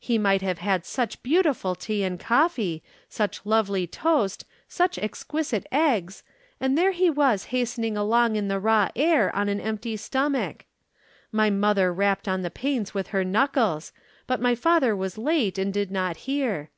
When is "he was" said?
6.90-7.44